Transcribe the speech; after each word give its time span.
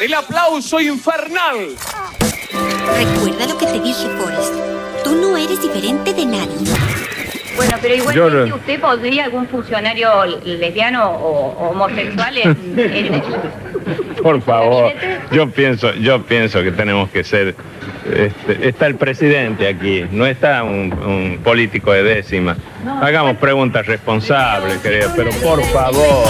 el 0.00 0.14
aplauso 0.14 0.80
infernal. 0.80 1.56
Recuerda 2.96 3.46
lo 3.46 3.58
que 3.58 3.66
te 3.66 3.80
dije, 3.80 4.08
Forrest. 4.18 4.54
Tú 5.04 5.14
no 5.14 5.36
eres 5.36 5.60
diferente 5.60 6.12
de 6.14 6.26
nadie. 6.26 6.56
Bueno, 7.56 7.72
pero 7.80 7.94
igual 7.94 8.48
no- 8.48 8.56
usted 8.56 8.80
podría 8.80 9.24
algún 9.24 9.48
funcionario 9.48 10.26
lesbiano 10.44 11.10
o 11.10 11.70
homosexual 11.70 12.36
en, 12.36 12.74
en- 12.76 13.22
Por 14.22 14.42
favor, 14.42 14.92
yo 15.32 15.48
pienso, 15.50 15.94
yo 15.94 16.22
pienso 16.22 16.62
que 16.62 16.72
tenemos 16.72 17.08
que 17.10 17.24
ser. 17.24 17.54
este, 18.12 18.68
está 18.68 18.86
el 18.86 18.96
presidente 18.96 19.66
aquí, 19.68 20.04
no 20.10 20.26
está 20.26 20.64
un, 20.64 20.92
un 20.92 21.40
político 21.42 21.92
de 21.92 22.02
décima. 22.02 22.56
Hagamos 23.00 23.36
preguntas 23.38 23.86
responsables, 23.86 24.78
creo, 24.82 25.10
pero 25.16 25.30
por 25.42 25.62
favor. 25.64 26.26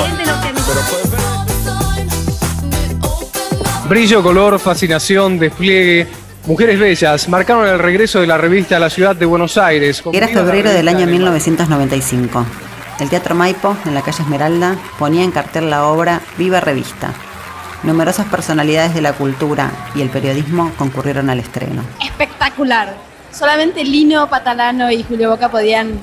Brillo, 3.88 4.22
color, 4.22 4.58
fascinación, 4.58 5.38
despliegue. 5.38 6.06
Mujeres 6.46 6.78
bellas 6.78 7.28
marcaron 7.28 7.66
el 7.66 7.78
regreso 7.78 8.20
de 8.20 8.26
la 8.26 8.36
revista 8.38 8.76
a 8.76 8.80
la 8.80 8.90
ciudad 8.90 9.14
de 9.16 9.26
Buenos 9.26 9.56
Aires. 9.58 10.02
Era 10.12 10.28
febrero 10.28 10.70
del 10.70 10.88
año 10.88 11.06
de- 11.06 11.12
1995. 11.12 12.44
El 13.00 13.08
Teatro 13.10 13.34
Maipo, 13.34 13.76
en 13.84 13.94
la 13.94 14.02
calle 14.02 14.22
Esmeralda, 14.22 14.76
ponía 14.98 15.22
en 15.22 15.30
cartel 15.30 15.70
la 15.70 15.84
obra 15.86 16.20
Viva 16.38 16.60
Revista. 16.60 17.12
Numerosas 17.82 18.26
personalidades 18.26 18.94
de 18.94 19.02
la 19.02 19.12
cultura 19.12 19.70
y 19.94 20.00
el 20.02 20.08
periodismo 20.08 20.72
concurrieron 20.78 21.28
al 21.30 21.38
estreno. 21.40 21.82
espectacular. 22.02 22.94
Solamente 23.30 23.84
Lino, 23.84 24.28
Patalano 24.30 24.90
y 24.90 25.02
Julio 25.02 25.30
Boca 25.30 25.50
podían 25.50 26.00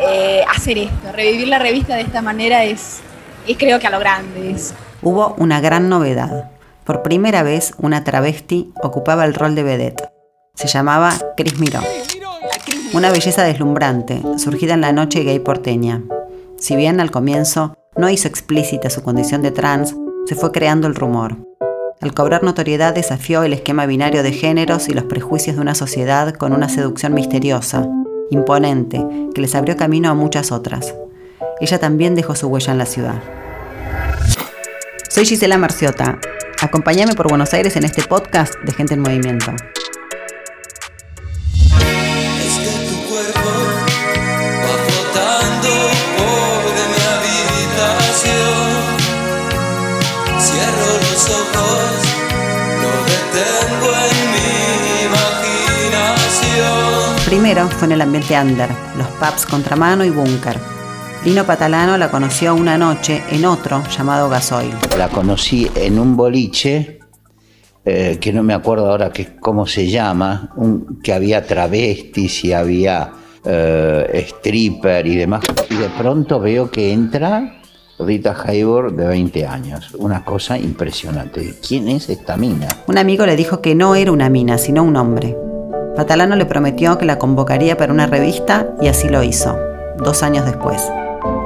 eh, 0.00 0.42
hacer 0.54 0.76
esto. 0.78 1.12
Revivir 1.14 1.48
la 1.48 1.58
revista 1.60 1.94
de 1.94 2.00
esta 2.02 2.20
manera 2.20 2.64
es, 2.64 3.00
es 3.46 3.56
creo 3.56 3.78
que 3.78 3.86
a 3.86 3.90
lo 3.90 4.00
grande. 4.00 4.50
Es, 4.50 4.74
Hubo 5.02 5.34
una 5.38 5.60
gran 5.60 5.88
novedad. 5.88 6.50
Por 6.84 7.02
primera 7.02 7.42
vez, 7.42 7.72
una 7.78 8.04
travesti 8.04 8.72
ocupaba 8.82 9.24
el 9.24 9.34
rol 9.34 9.54
de 9.54 9.62
vedette. 9.62 10.10
Se 10.54 10.68
llamaba 10.68 11.14
Cris 11.36 11.58
Miró. 11.58 11.80
Una 12.92 13.10
belleza 13.10 13.42
deslumbrante, 13.42 14.20
surgida 14.36 14.74
en 14.74 14.82
la 14.82 14.92
noche 14.92 15.24
gay 15.24 15.38
porteña. 15.38 16.02
Si 16.58 16.76
bien 16.76 17.00
al 17.00 17.10
comienzo 17.10 17.74
no 17.96 18.10
hizo 18.10 18.28
explícita 18.28 18.90
su 18.90 19.02
condición 19.02 19.40
de 19.40 19.50
trans, 19.50 19.96
se 20.26 20.34
fue 20.34 20.52
creando 20.52 20.86
el 20.86 20.94
rumor. 20.94 21.38
Al 22.02 22.12
cobrar 22.12 22.42
notoriedad 22.42 22.94
desafió 22.94 23.44
el 23.44 23.54
esquema 23.54 23.86
binario 23.86 24.22
de 24.22 24.32
géneros 24.32 24.88
y 24.88 24.92
los 24.92 25.04
prejuicios 25.04 25.56
de 25.56 25.62
una 25.62 25.74
sociedad 25.74 26.34
con 26.34 26.52
una 26.52 26.68
seducción 26.68 27.14
misteriosa, 27.14 27.88
imponente, 28.30 29.02
que 29.34 29.40
les 29.40 29.54
abrió 29.54 29.76
camino 29.76 30.10
a 30.10 30.14
muchas 30.14 30.52
otras. 30.52 30.94
Ella 31.60 31.78
también 31.78 32.14
dejó 32.14 32.34
su 32.34 32.48
huella 32.48 32.72
en 32.72 32.78
la 32.78 32.86
ciudad. 32.86 33.22
Soy 35.08 35.24
Gisela 35.24 35.56
Marciota. 35.56 36.18
Acompáñame 36.60 37.14
por 37.14 37.28
Buenos 37.28 37.52
Aires 37.52 37.76
en 37.76 37.84
este 37.84 38.02
podcast 38.02 38.54
de 38.64 38.72
Gente 38.72 38.94
en 38.94 39.00
Movimiento. 39.00 39.54
Primero 57.26 57.68
fue 57.68 57.86
en 57.86 57.92
el 57.92 58.00
ambiente 58.00 58.38
under, 58.40 58.70
los 58.96 59.08
pubs 59.08 59.44
Contramano 59.44 60.04
y 60.04 60.10
Búnker. 60.10 60.73
Lino 61.24 61.44
Patalano 61.44 61.96
la 61.96 62.10
conoció 62.10 62.54
una 62.54 62.76
noche 62.76 63.22
en 63.30 63.46
otro 63.46 63.82
llamado 63.96 64.28
Gasoil. 64.28 64.74
La 64.98 65.08
conocí 65.08 65.70
en 65.74 65.98
un 65.98 66.16
boliche, 66.16 67.00
eh, 67.84 68.18
que 68.20 68.32
no 68.32 68.42
me 68.42 68.52
acuerdo 68.52 68.90
ahora 68.90 69.10
que, 69.10 69.36
cómo 69.36 69.66
se 69.66 69.88
llama, 69.88 70.50
un- 70.56 71.00
que 71.02 71.12
había 71.14 71.46
travestis 71.46 72.44
y 72.44 72.52
había 72.52 73.10
eh, 73.46 74.24
stripper 74.28 75.06
y 75.06 75.16
demás. 75.16 75.44
Y 75.70 75.76
de 75.76 75.88
pronto 75.98 76.40
veo 76.40 76.70
que 76.70 76.92
entra 76.92 77.56
Rita 77.98 78.34
Hayworth 78.44 78.94
de 78.94 79.06
20 79.06 79.46
años. 79.46 79.92
Una 79.98 80.24
cosa 80.24 80.58
impresionante. 80.58 81.54
¿Quién 81.66 81.88
es 81.88 82.08
esta 82.10 82.36
mina? 82.36 82.68
Un 82.86 82.96
amigo 82.98 83.24
le 83.26 83.36
dijo 83.36 83.60
que 83.62 83.74
no 83.74 83.94
era 83.96 84.12
una 84.12 84.28
mina, 84.30 84.56
sino 84.58 84.82
un 84.82 84.96
hombre. 84.96 85.36
Patalano 85.96 86.36
le 86.36 86.44
prometió 86.46 86.96
que 86.98 87.04
la 87.06 87.18
convocaría 87.18 87.76
para 87.76 87.92
una 87.92 88.06
revista 88.06 88.68
y 88.80 88.88
así 88.88 89.08
lo 89.08 89.22
hizo, 89.22 89.56
dos 89.98 90.22
años 90.22 90.44
después. 90.46 90.82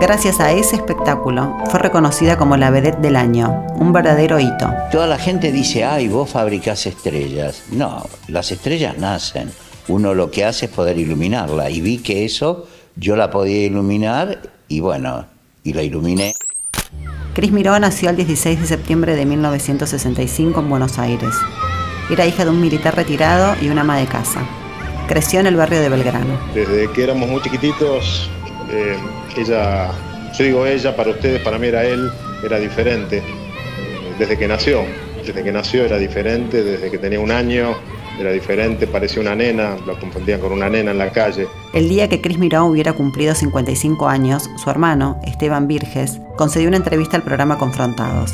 Gracias 0.01 0.39
a 0.39 0.53
ese 0.53 0.77
espectáculo, 0.77 1.57
fue 1.71 1.81
reconocida 1.81 2.39
como 2.39 2.57
la 2.57 2.71
vedette 2.71 3.01
del 3.01 3.17
año, 3.17 3.67
un 3.75 3.93
verdadero 3.93 4.39
hito. 4.39 4.73
Toda 4.93 5.09
la 5.09 5.19
gente 5.19 5.51
dice, 5.51 5.85
ay, 5.85 6.07
vos 6.07 6.31
fabricás 6.31 6.87
estrellas. 6.87 7.65
No, 7.73 8.07
las 8.29 8.53
estrellas 8.53 8.97
nacen. 8.97 9.51
Uno 9.89 10.15
lo 10.15 10.31
que 10.31 10.45
hace 10.45 10.67
es 10.67 10.71
poder 10.71 10.99
iluminarla. 10.99 11.69
Y 11.69 11.81
vi 11.81 11.99
que 11.99 12.25
eso 12.25 12.69
yo 12.95 13.17
la 13.17 13.31
podía 13.31 13.67
iluminar 13.67 14.41
y 14.69 14.79
bueno, 14.79 15.27
y 15.65 15.73
la 15.73 15.83
iluminé. 15.83 16.33
Cris 17.35 17.51
Miró 17.51 17.77
nació 17.81 18.11
el 18.11 18.17
16 18.17 18.61
de 18.61 18.67
septiembre 18.69 19.17
de 19.17 19.27
1965 19.27 20.61
en 20.61 20.71
Buenos 20.71 21.01
Aires. 21.01 21.35
Era 22.09 22.25
hija 22.25 22.45
de 22.45 22.51
un 22.51 22.61
militar 22.61 22.95
retirado 22.95 23.57
y 23.61 23.69
una 23.69 23.81
ama 23.81 23.99
de 23.99 24.07
casa. 24.07 24.47
Creció 25.09 25.41
en 25.41 25.47
el 25.49 25.57
barrio 25.57 25.81
de 25.81 25.89
Belgrano. 25.89 26.39
Desde 26.55 26.89
que 26.93 27.03
éramos 27.03 27.29
muy 27.29 27.43
chiquititos, 27.43 28.31
eh, 28.71 28.97
ella, 29.37 29.91
yo 30.37 30.45
digo 30.45 30.67
ella, 30.67 30.95
para 30.95 31.11
ustedes, 31.11 31.41
para 31.43 31.59
mí 31.59 31.69
era 31.69 31.85
él, 31.85 32.11
era 32.45 32.59
diferente. 32.59 33.19
Eh, 33.19 33.23
Desde 34.19 34.37
que 34.37 34.49
nació, 34.49 34.85
desde 35.25 35.43
que 35.43 35.53
nació 35.53 35.85
era 35.85 35.99
diferente, 35.99 36.63
desde 36.63 36.91
que 36.91 36.99
tenía 36.99 37.21
un 37.21 37.31
año 37.31 37.77
era 38.19 38.33
diferente, 38.33 38.87
parecía 38.87 39.21
una 39.23 39.35
nena, 39.35 39.77
la 39.87 39.95
confundían 39.99 40.41
con 40.41 40.53
una 40.53 40.69
nena 40.69 40.91
en 40.91 40.99
la 40.99 41.11
calle. 41.11 41.47
El 41.73 41.89
día 41.89 42.09
que 42.09 42.21
Cris 42.21 42.39
Miró 42.39 42.65
hubiera 42.67 42.93
cumplido 42.93 43.35
55 43.35 44.09
años, 44.09 44.51
su 44.57 44.71
hermano, 44.71 45.21
Esteban 45.25 45.69
Virges, 45.69 46.21
concedió 46.37 46.69
una 46.69 46.79
entrevista 46.79 47.17
al 47.17 47.23
programa 47.23 47.59
Confrontados. 47.59 48.33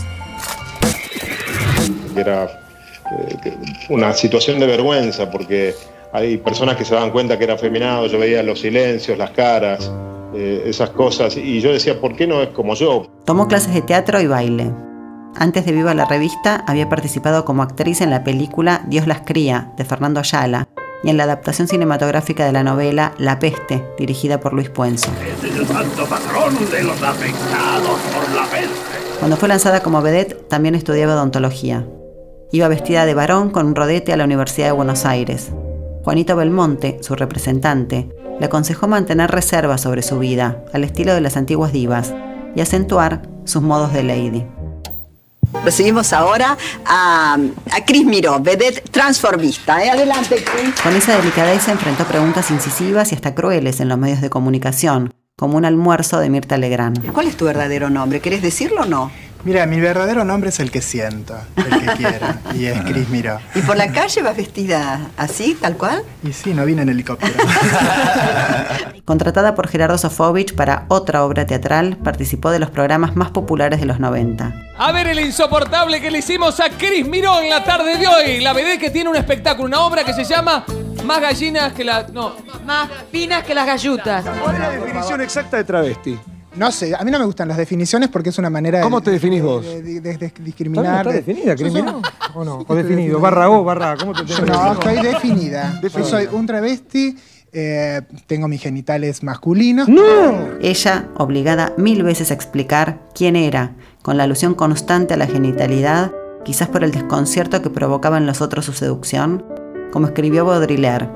Era 2.16 2.44
eh, 2.44 3.56
una 3.90 4.14
situación 4.14 4.58
de 4.58 4.66
vergüenza 4.66 5.30
porque 5.30 5.74
hay 6.12 6.38
personas 6.38 6.76
que 6.76 6.84
se 6.84 6.94
daban 6.94 7.10
cuenta 7.10 7.36
que 7.36 7.44
era 7.44 7.54
afeminado, 7.54 8.06
yo 8.06 8.18
veía 8.18 8.42
los 8.42 8.60
silencios, 8.60 9.18
las 9.18 9.32
caras, 9.32 9.90
eh, 10.34 10.64
esas 10.66 10.90
cosas, 10.90 11.36
y 11.36 11.60
yo 11.60 11.72
decía, 11.72 12.00
¿por 12.00 12.16
qué 12.16 12.26
no 12.26 12.42
es 12.42 12.48
como 12.50 12.74
yo? 12.74 13.06
Tomó 13.24 13.48
clases 13.48 13.74
de 13.74 13.82
teatro 13.82 14.20
y 14.20 14.26
baile. 14.26 14.72
Antes 15.36 15.66
de 15.66 15.72
Viva 15.72 15.94
la 15.94 16.04
Revista, 16.04 16.64
había 16.66 16.88
participado 16.88 17.44
como 17.44 17.62
actriz 17.62 18.00
en 18.00 18.10
la 18.10 18.22
película 18.22 18.84
Dios 18.86 19.06
las 19.06 19.22
cría, 19.22 19.72
de 19.76 19.84
Fernando 19.84 20.20
Ayala, 20.20 20.68
y 21.02 21.10
en 21.10 21.16
la 21.16 21.24
adaptación 21.24 21.68
cinematográfica 21.68 22.46
de 22.46 22.52
la 22.52 22.62
novela 22.62 23.14
La 23.18 23.38
Peste, 23.38 23.84
dirigida 23.98 24.40
por 24.40 24.54
Luis 24.54 24.70
Puenzo. 24.70 25.10
Es 25.22 25.44
el 25.44 25.66
santo 25.66 26.06
patrón 26.06 26.54
de 26.70 26.82
los 26.82 27.02
afectados 27.02 28.00
por 28.14 28.34
la 28.34 28.44
peste. 28.46 29.18
Cuando 29.18 29.36
fue 29.36 29.48
lanzada 29.48 29.82
como 29.82 30.02
vedette, 30.02 30.48
también 30.48 30.74
estudiaba 30.74 31.14
odontología. 31.14 31.86
Iba 32.52 32.68
vestida 32.68 33.04
de 33.04 33.14
varón 33.14 33.50
con 33.50 33.66
un 33.66 33.74
rodete 33.74 34.12
a 34.12 34.16
la 34.16 34.24
Universidad 34.24 34.68
de 34.68 34.72
Buenos 34.72 35.04
Aires. 35.04 35.50
Juanito 36.04 36.36
Belmonte, 36.36 36.98
su 37.00 37.16
representante, 37.16 38.08
le 38.38 38.46
aconsejó 38.46 38.88
mantener 38.88 39.30
reservas 39.30 39.80
sobre 39.80 40.02
su 40.02 40.18
vida, 40.18 40.64
al 40.72 40.84
estilo 40.84 41.14
de 41.14 41.20
las 41.20 41.36
antiguas 41.36 41.72
divas, 41.72 42.12
y 42.56 42.60
acentuar 42.60 43.22
sus 43.44 43.62
modos 43.62 43.92
de 43.92 44.02
lady. 44.02 44.46
Recibimos 45.64 46.12
ahora 46.12 46.58
a, 46.84 47.38
a 47.72 47.84
Cris 47.84 48.04
Miró, 48.04 48.40
vedette 48.40 48.82
transformista. 48.90 49.84
¿eh? 49.84 49.90
Adelante, 49.90 50.42
Cris. 50.44 50.80
Con 50.82 50.94
esa 50.94 51.16
delicadeza 51.16 51.72
enfrentó 51.72 52.04
preguntas 52.04 52.50
incisivas 52.50 53.12
y 53.12 53.14
hasta 53.14 53.34
crueles 53.34 53.80
en 53.80 53.88
los 53.88 53.98
medios 53.98 54.20
de 54.20 54.30
comunicación, 54.30 55.14
como 55.36 55.56
un 55.56 55.64
almuerzo 55.64 56.18
de 56.18 56.28
Mirta 56.28 56.56
Legrand. 56.58 57.12
¿Cuál 57.12 57.28
es 57.28 57.36
tu 57.36 57.44
verdadero 57.44 57.88
nombre? 57.88 58.20
¿Querés 58.20 58.42
decirlo 58.42 58.82
o 58.82 58.86
no? 58.86 59.10
Mira, 59.44 59.66
mi 59.66 59.78
verdadero 59.78 60.24
nombre 60.24 60.48
es 60.48 60.58
el 60.58 60.70
que 60.70 60.80
siento, 60.80 61.36
el 61.56 61.80
que 61.80 61.86
quiero, 61.98 62.26
y 62.54 62.64
es 62.64 62.80
Cris 62.80 63.10
Miró. 63.10 63.38
¿Y 63.54 63.60
por 63.60 63.76
la 63.76 63.92
calle 63.92 64.22
vas 64.22 64.36
vestida 64.36 65.10
así, 65.18 65.54
tal 65.60 65.76
cual? 65.76 66.02
Y 66.22 66.32
sí, 66.32 66.54
no 66.54 66.64
vine 66.64 66.80
en 66.80 66.88
helicóptero. 66.88 67.34
Contratada 69.04 69.54
por 69.54 69.68
Gerardo 69.68 69.98
Sofovich 69.98 70.54
para 70.54 70.86
otra 70.88 71.24
obra 71.24 71.46
teatral, 71.46 71.98
participó 71.98 72.50
de 72.50 72.58
los 72.58 72.70
programas 72.70 73.16
más 73.16 73.32
populares 73.32 73.80
de 73.80 73.86
los 73.86 74.00
90. 74.00 74.54
A 74.78 74.92
ver 74.92 75.08
el 75.08 75.20
insoportable 75.20 76.00
que 76.00 76.10
le 76.10 76.18
hicimos 76.20 76.58
a 76.60 76.70
Cris 76.70 77.06
Miró 77.06 77.38
en 77.42 77.50
la 77.50 77.62
tarde 77.64 77.98
de 77.98 78.06
hoy. 78.06 78.40
La 78.40 78.54
BD 78.54 78.78
que 78.80 78.88
tiene 78.88 79.10
un 79.10 79.16
espectáculo, 79.16 79.68
una 79.68 79.80
obra 79.80 80.04
que 80.04 80.14
se 80.14 80.24
llama 80.24 80.64
Más 81.04 81.20
gallinas 81.20 81.74
que 81.74 81.84
la... 81.84 82.06
No. 82.10 82.34
Más 82.64 82.88
finas 83.12 83.44
que 83.44 83.54
las 83.54 83.66
gallutas. 83.66 84.24
¿Cuál 84.42 84.54
es 84.54 84.60
la 84.60 84.70
definición 84.70 85.20
exacta 85.20 85.58
de 85.58 85.64
travesti? 85.64 86.18
No 86.56 86.70
sé, 86.70 86.94
a 86.94 87.02
mí 87.04 87.10
no 87.10 87.18
me 87.18 87.24
gustan 87.24 87.48
las 87.48 87.56
definiciones 87.56 88.08
porque 88.08 88.28
es 88.28 88.38
una 88.38 88.48
manera 88.50 88.78
de... 88.78 88.84
¿Cómo 88.84 89.00
te 89.02 89.10
definís 89.10 89.42
vos? 89.42 89.64
De, 89.64 89.82
de- 89.82 90.00
de- 90.00 90.16
de 90.18 90.26
¿Está, 90.26 90.42
discriminar. 90.42 91.06
está 91.06 91.12
definida? 91.12 91.54
¿O 92.34 92.44
no? 92.44 92.52
Sí, 92.52 92.58
¿O 92.58 92.60
estoy 92.60 92.76
definido? 92.76 92.96
definida. 92.96 93.18
Barra 93.18 93.50
O, 93.50 93.64
barra 93.64 93.90
A, 93.92 93.96
¿cómo 93.96 94.12
te 94.12 94.24
Yo 94.24 94.36
tengo 94.36 94.52
no, 94.52 94.72
estoy 94.72 94.96
definida. 95.02 95.72
Yo 95.74 95.80
Definida. 95.80 96.08
soy 96.10 96.28
un 96.32 96.46
travesti, 96.46 97.16
eh, 97.52 98.02
tengo 98.26 98.46
mis 98.48 98.60
genitales 98.62 99.22
masculinos. 99.24 99.88
Ella, 100.60 101.08
obligada 101.16 101.72
mil 101.76 102.02
veces 102.04 102.30
a 102.30 102.34
explicar 102.34 103.00
quién 103.14 103.34
era, 103.36 103.72
con 104.02 104.16
la 104.16 104.24
alusión 104.24 104.54
constante 104.54 105.14
a 105.14 105.16
la 105.16 105.26
genitalidad, 105.26 106.12
quizás 106.44 106.68
por 106.68 106.84
el 106.84 106.92
desconcierto 106.92 107.62
que 107.62 107.70
provocaba 107.70 108.18
en 108.18 108.26
los 108.26 108.40
otros 108.40 108.64
su 108.64 108.72
seducción, 108.74 109.44
como 109.92 110.06
escribió 110.06 110.44
Baudrillard, 110.44 111.08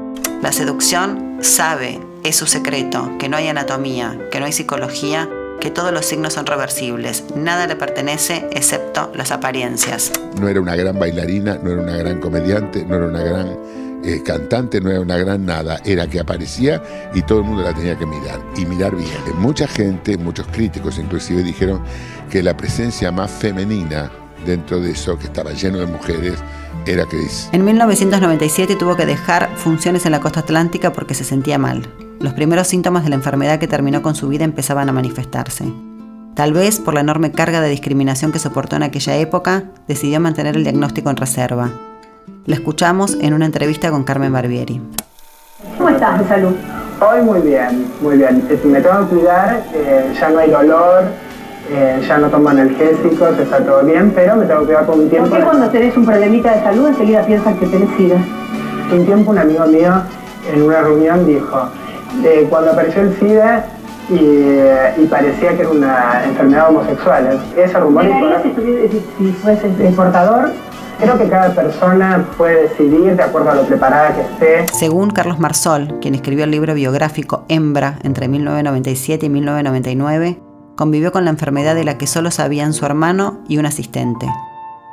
la 0.42 0.52
seducción 0.52 1.38
sabe, 1.40 2.00
es 2.28 2.36
su 2.36 2.46
secreto, 2.46 3.16
que 3.18 3.28
no 3.28 3.36
hay 3.38 3.48
anatomía, 3.48 4.18
que 4.30 4.38
no 4.38 4.46
hay 4.46 4.52
psicología, 4.52 5.28
que 5.60 5.70
todos 5.70 5.92
los 5.92 6.06
signos 6.06 6.34
son 6.34 6.46
reversibles, 6.46 7.24
nada 7.34 7.66
le 7.66 7.74
pertenece 7.74 8.46
excepto 8.52 9.10
las 9.14 9.32
apariencias. 9.32 10.12
No 10.38 10.48
era 10.48 10.60
una 10.60 10.76
gran 10.76 10.98
bailarina, 10.98 11.58
no 11.62 11.72
era 11.72 11.82
una 11.82 11.96
gran 11.96 12.20
comediante, 12.20 12.84
no 12.84 12.96
era 12.96 13.06
una 13.06 13.22
gran 13.22 13.58
eh, 14.04 14.22
cantante, 14.22 14.80
no 14.80 14.90
era 14.90 15.00
una 15.00 15.16
gran 15.16 15.46
nada, 15.46 15.80
era 15.84 16.06
que 16.06 16.20
aparecía 16.20 16.82
y 17.14 17.22
todo 17.22 17.38
el 17.38 17.44
mundo 17.44 17.62
la 17.62 17.74
tenía 17.74 17.96
que 17.96 18.06
mirar, 18.06 18.40
y 18.56 18.66
mirar 18.66 18.94
bien. 18.94 19.10
Mucha 19.36 19.66
gente, 19.66 20.16
muchos 20.18 20.46
críticos 20.48 20.98
inclusive 20.98 21.42
dijeron 21.42 21.80
que 22.30 22.42
la 22.42 22.56
presencia 22.56 23.10
más 23.10 23.30
femenina 23.30 24.10
dentro 24.44 24.80
de 24.80 24.92
eso, 24.92 25.18
que 25.18 25.24
estaba 25.24 25.52
lleno 25.52 25.78
de 25.78 25.86
mujeres, 25.86 26.34
era 26.86 27.04
Chris. 27.06 27.48
En 27.52 27.64
1997 27.64 28.76
tuvo 28.76 28.96
que 28.96 29.06
dejar 29.06 29.50
funciones 29.56 30.06
en 30.06 30.12
la 30.12 30.20
costa 30.20 30.40
atlántica 30.40 30.92
porque 30.92 31.14
se 31.14 31.24
sentía 31.24 31.58
mal. 31.58 31.88
Los 32.20 32.32
primeros 32.32 32.66
síntomas 32.66 33.04
de 33.04 33.10
la 33.10 33.14
enfermedad 33.14 33.60
que 33.60 33.68
terminó 33.68 34.02
con 34.02 34.16
su 34.16 34.26
vida 34.28 34.44
empezaban 34.44 34.88
a 34.88 34.92
manifestarse. 34.92 35.72
Tal 36.34 36.52
vez 36.52 36.80
por 36.80 36.94
la 36.94 37.00
enorme 37.00 37.30
carga 37.30 37.60
de 37.60 37.68
discriminación 37.68 38.32
que 38.32 38.40
soportó 38.40 38.74
en 38.74 38.82
aquella 38.82 39.16
época, 39.16 39.64
decidió 39.86 40.18
mantener 40.18 40.56
el 40.56 40.64
diagnóstico 40.64 41.10
en 41.10 41.16
reserva. 41.16 41.70
La 42.44 42.56
escuchamos 42.56 43.16
en 43.20 43.34
una 43.34 43.46
entrevista 43.46 43.90
con 43.90 44.02
Carmen 44.02 44.32
Barbieri. 44.32 44.82
¿Cómo 45.76 45.90
estás 45.90 46.18
de 46.18 46.26
salud? 46.26 46.54
Hoy 47.00 47.22
muy 47.22 47.40
bien, 47.40 47.86
muy 48.02 48.16
bien. 48.16 48.44
Eh, 48.50 48.60
Me 48.64 48.80
tengo 48.80 48.98
que 49.08 49.16
cuidar, 49.16 49.62
eh, 49.72 50.12
ya 50.18 50.30
no 50.30 50.38
hay 50.40 50.50
dolor, 50.50 51.04
eh, 51.70 52.00
ya 52.06 52.18
no 52.18 52.28
tomo 52.30 52.48
analgésicos, 52.48 53.38
está 53.38 53.64
todo 53.64 53.84
bien, 53.84 54.10
pero 54.12 54.34
me 54.34 54.44
tengo 54.44 54.60
que 54.60 54.66
cuidar 54.66 54.86
por 54.86 54.98
un 54.98 55.08
tiempo. 55.08 55.28
¿Por 55.28 55.38
qué 55.38 55.44
cuando 55.44 55.68
tenés 55.68 55.96
un 55.96 56.04
problemita 56.04 56.56
de 56.56 56.62
salud 56.64 56.88
enseguida 56.88 57.24
piensas 57.24 57.56
que 57.58 57.66
tenés 57.66 57.88
SIDA? 57.96 58.16
Un 58.92 59.06
tiempo 59.06 59.30
un 59.30 59.38
amigo 59.38 59.66
mío 59.66 60.02
en 60.52 60.62
una 60.62 60.80
reunión 60.80 61.24
dijo, 61.24 61.68
eh, 62.24 62.46
cuando 62.48 62.72
apareció 62.72 63.02
el 63.02 63.18
SIDA 63.18 63.66
y, 64.10 65.02
y 65.02 65.06
parecía 65.06 65.54
que 65.54 65.62
era 65.62 65.70
una 65.70 66.24
enfermedad 66.24 66.70
homosexual, 66.70 67.40
ese 67.56 67.78
rumor 67.78 68.04
¿Negarías 68.04 68.42
si, 68.42 68.50
si, 69.18 69.50
eh, 69.50 69.92
portador? 69.94 70.52
Creo 70.98 71.16
que 71.16 71.28
cada 71.28 71.54
persona 71.54 72.26
puede 72.36 72.62
decidir 72.62 73.14
de 73.14 73.22
acuerdo 73.22 73.50
a 73.50 73.54
lo 73.54 73.62
preparada 73.62 74.14
que 74.14 74.22
esté. 74.22 74.74
Según 74.74 75.10
Carlos 75.10 75.38
Marsol, 75.38 76.00
quien 76.00 76.16
escribió 76.16 76.44
el 76.44 76.50
libro 76.50 76.74
biográfico 76.74 77.44
Hembra 77.48 77.98
entre 78.02 78.26
1997 78.26 79.26
y 79.26 79.28
1999, 79.28 80.40
convivió 80.74 81.12
con 81.12 81.24
la 81.24 81.30
enfermedad 81.30 81.76
de 81.76 81.84
la 81.84 81.98
que 81.98 82.08
solo 82.08 82.32
sabían 82.32 82.72
su 82.72 82.84
hermano 82.84 83.38
y 83.46 83.58
un 83.58 83.66
asistente. 83.66 84.26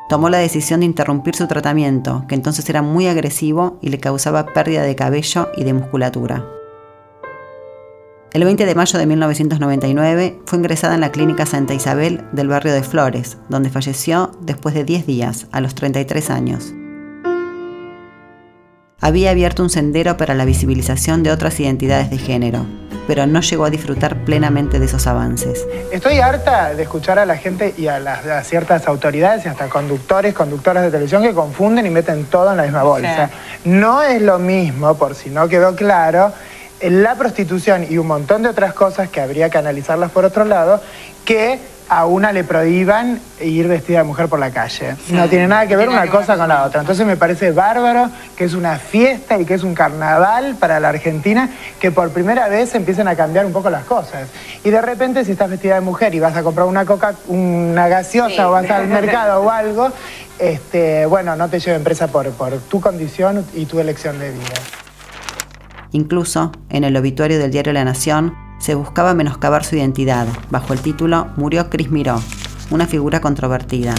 Tomó 0.08 0.30
la 0.30 0.38
decisión 0.38 0.82
de 0.82 0.86
interrumpir 0.86 1.36
su 1.36 1.48
tratamiento, 1.48 2.26
que 2.28 2.36
entonces 2.36 2.70
era 2.70 2.84
muy 2.84 3.08
agresivo 3.08 3.80
y 3.82 3.90
le 3.90 4.00
causaba 4.00 4.46
pérdida 4.46 4.84
de 4.84 4.96
cabello 4.96 5.50
y 5.58 5.64
de 5.64 5.74
musculatura. 5.74 6.46
El 8.36 8.44
20 8.44 8.66
de 8.66 8.76
mayo 8.76 9.00
de 9.00 9.06
1999 9.06 10.42
fue 10.46 10.60
ingresada 10.60 10.96
en 10.96 11.00
la 11.00 11.14
clínica 11.14 11.46
Santa 11.46 11.74
Isabel 11.74 12.22
del 12.34 12.50
barrio 12.50 12.74
de 12.74 12.84
Flores, 12.84 13.38
donde 13.48 13.70
falleció 13.70 14.30
después 14.42 14.76
de 14.76 14.84
10 14.84 15.08
días, 15.08 15.48
a 15.54 15.62
los 15.62 15.74
33 15.74 16.30
años. 16.32 16.74
Había 19.00 19.32
abierto 19.32 19.64
un 19.64 19.70
sendero 19.70 20.18
para 20.18 20.34
la 20.34 20.44
visibilización 20.44 21.24
de 21.24 21.32
otras 21.32 21.58
identidades 21.62 22.10
de 22.10 22.18
género, 22.18 22.66
pero 23.08 23.26
no 23.26 23.40
llegó 23.40 23.64
a 23.64 23.70
disfrutar 23.70 24.26
plenamente 24.26 24.80
de 24.80 24.86
esos 24.88 25.08
avances. 25.08 25.66
Estoy 25.94 26.18
harta 26.18 26.74
de 26.74 26.84
escuchar 26.84 27.18
a 27.20 27.26
la 27.26 27.38
gente 27.38 27.74
y 27.78 27.88
a, 27.88 28.00
las, 28.00 28.26
a 28.26 28.44
ciertas 28.44 28.86
autoridades 28.90 29.46
y 29.46 29.48
hasta 29.48 29.70
conductores, 29.70 30.34
conductoras 30.34 30.84
de 30.84 30.92
televisión 30.92 31.24
que 31.24 31.34
confunden 31.34 31.86
y 31.86 31.90
meten 31.90 32.26
todo 32.26 32.52
en 32.52 32.58
la 32.58 32.64
misma 32.64 32.84
bolsa. 32.84 33.30
No 33.64 34.02
es 34.02 34.22
lo 34.22 34.40
mismo, 34.40 34.94
por 34.98 35.16
si 35.16 35.30
no 35.30 35.48
quedó 35.48 35.74
claro, 35.74 36.34
la 36.82 37.16
prostitución 37.16 37.86
y 37.90 37.98
un 37.98 38.08
montón 38.08 38.44
de 38.44 38.50
otras 38.50 38.74
cosas 38.74 39.10
que 39.10 39.22
habría 39.22 39.50
que 39.50 39.58
analizarlas 39.58 40.12
por 40.12 40.26
otro 40.26 40.46
lado, 40.46 40.82
que 41.24 41.60
a 41.88 42.06
una 42.06 42.32
le 42.32 42.44
prohíban 42.44 43.20
ir 43.40 43.68
vestida 43.68 44.00
de 44.00 44.04
mujer 44.06 44.28
por 44.28 44.40
la 44.40 44.50
calle. 44.50 44.96
No 45.10 45.30
tiene 45.30 45.48
nada 45.48 45.68
que 45.68 45.76
ver 45.76 45.90
una 45.90 46.08
cosa 46.08 46.36
con 46.36 46.48
la 46.48 46.64
otra. 46.64 46.82
Entonces 46.82 47.06
me 47.06 47.16
parece 47.16 47.52
bárbaro 47.52 48.10
que 48.36 48.46
es 48.46 48.54
una 48.54 48.80
fiesta 48.80 49.38
y 49.38 49.46
que 49.46 49.54
es 49.54 49.64
un 49.64 49.76
carnaval 49.76 50.56
para 50.60 50.80
la 50.80 50.90
Argentina 50.90 51.50
que 51.80 51.92
por 51.92 52.10
primera 52.12 52.48
vez 52.48 52.74
empiecen 52.74 53.08
a 53.08 53.16
cambiar 53.16 53.46
un 53.46 53.54
poco 53.54 53.70
las 53.70 53.86
cosas. 53.86 54.28
Y 54.64 54.70
de 54.72 54.82
repente 54.82 55.24
si 55.26 55.34
estás 55.34 55.50
vestida 55.50 55.76
de 55.76 55.82
mujer 55.82 56.16
y 56.16 56.20
vas 56.20 56.36
a 56.36 56.44
comprar 56.44 56.66
una 56.66 56.86
coca, 56.86 57.14
una 57.28 57.88
gaseosa 57.88 58.50
o 58.50 58.52
vas 58.52 58.70
al 58.72 58.88
mercado 58.88 59.42
o 59.42 59.50
algo, 59.52 59.92
este, 60.40 61.06
bueno, 61.06 61.36
no 61.36 61.50
te 61.50 61.60
lleven 61.60 61.84
presa 61.84 62.08
por, 62.08 62.30
por 62.32 62.58
tu 62.62 62.82
condición 62.82 63.46
y 63.54 63.66
tu 63.66 63.80
elección 63.80 64.18
de 64.20 64.32
vida. 64.32 64.85
Incluso, 65.96 66.52
en 66.68 66.84
el 66.84 66.98
obituario 66.98 67.40
del 67.40 67.52
diario 67.52 67.72
La 67.72 67.86
Nación, 67.86 68.36
se 68.58 68.76
buscaba 68.76 69.14
menoscabar 69.14 69.64
su 69.64 69.78
identidad, 69.78 70.28
bajo 70.50 70.74
el 70.74 70.82
título 70.82 71.30
Murió 71.38 71.70
Cris 71.70 71.90
Miró, 71.90 72.22
una 72.70 72.86
figura 72.86 73.22
controvertida. 73.22 73.96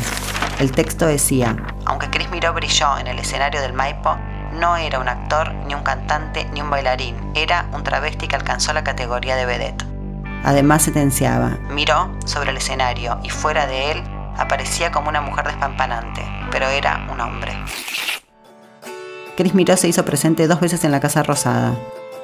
El 0.61 0.73
texto 0.73 1.07
decía, 1.07 1.57
aunque 1.87 2.11
Cris 2.11 2.31
Miró 2.31 2.53
brilló 2.53 2.99
en 2.99 3.07
el 3.07 3.19
escenario 3.19 3.63
del 3.63 3.73
Maipo, 3.73 4.15
no 4.61 4.77
era 4.77 4.99
un 4.99 5.09
actor, 5.09 5.55
ni 5.67 5.73
un 5.73 5.83
cantante, 5.83 6.47
ni 6.53 6.61
un 6.61 6.69
bailarín, 6.69 7.17
era 7.35 7.67
un 7.73 7.83
travesti 7.83 8.29
que 8.29 8.37
alcanzó 8.37 8.75
la 8.75 8.85
categoría 8.85 9.35
de 9.35 9.47
vedette. 9.47 9.87
Además 10.45 10.83
sentenciaba, 10.83 11.57
miró 11.71 12.15
sobre 12.27 12.51
el 12.51 12.59
escenario 12.59 13.19
y 13.23 13.31
fuera 13.31 13.67
de 13.67 13.93
él 13.93 14.03
aparecía 14.37 14.93
como 14.93 15.09
una 15.09 15.23
mujer 15.23 15.47
despampanante, 15.47 16.23
pero 16.51 16.69
era 16.69 17.07
un 17.11 17.23
hombre. 17.23 17.57
Cris 19.37 19.55
Miró 19.55 19.77
se 19.77 19.87
hizo 19.87 20.05
presente 20.05 20.49
dos 20.49 20.61
veces 20.61 20.83
en 20.85 20.93
la 20.93 21.01
Casa 21.01 21.23
Rosada. 21.23 21.75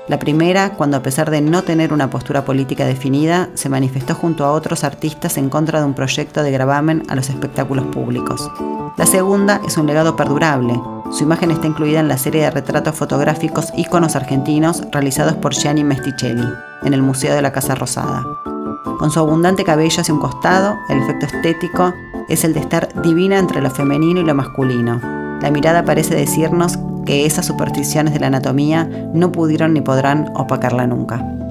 La 0.08 0.18
primera, 0.18 0.70
cuando 0.70 0.96
a 0.96 1.02
pesar 1.02 1.30
de 1.30 1.42
no 1.42 1.62
tener 1.62 1.92
una 1.92 2.08
postura 2.08 2.44
política 2.44 2.86
definida, 2.86 3.50
se 3.52 3.68
manifestó 3.68 4.14
junto 4.14 4.46
a 4.46 4.52
otros 4.52 4.82
artistas 4.82 5.36
en 5.36 5.50
contra 5.50 5.80
de 5.80 5.84
un 5.84 5.92
proyecto 5.92 6.42
de 6.42 6.50
gravamen 6.50 7.02
a 7.08 7.14
los 7.14 7.28
espectáculos 7.28 7.84
públicos. 7.86 8.50
La 8.96 9.04
segunda 9.04 9.60
es 9.66 9.76
un 9.76 9.86
legado 9.86 10.16
perdurable. 10.16 10.80
Su 11.12 11.24
imagen 11.24 11.50
está 11.50 11.66
incluida 11.66 12.00
en 12.00 12.08
la 12.08 12.16
serie 12.16 12.42
de 12.42 12.50
retratos 12.50 12.96
fotográficos 12.96 13.72
íconos 13.76 14.16
argentinos 14.16 14.82
realizados 14.90 15.34
por 15.34 15.52
Gianni 15.52 15.84
Mesticelli, 15.84 16.48
en 16.82 16.94
el 16.94 17.02
Museo 17.02 17.34
de 17.34 17.42
la 17.42 17.52
Casa 17.52 17.74
Rosada. 17.74 18.24
Con 18.98 19.10
su 19.10 19.20
abundante 19.20 19.64
cabello 19.64 20.00
hacia 20.00 20.14
un 20.14 20.20
costado, 20.20 20.76
el 20.88 21.02
efecto 21.02 21.26
estético 21.26 21.92
es 22.30 22.42
el 22.44 22.54
de 22.54 22.60
estar 22.60 23.02
divina 23.02 23.38
entre 23.38 23.60
lo 23.60 23.70
femenino 23.70 24.20
y 24.20 24.24
lo 24.24 24.34
masculino. 24.34 24.98
La 25.42 25.50
mirada 25.50 25.84
parece 25.84 26.14
decirnos 26.14 26.78
que 27.04 27.26
esas 27.26 27.46
supersticiones 27.46 28.14
de 28.14 28.20
la 28.20 28.28
anatomía 28.28 28.84
no 29.12 29.32
pudieron 29.32 29.74
ni 29.74 29.80
podrán 29.80 30.30
opacarla 30.34 30.86
nunca. 30.86 31.41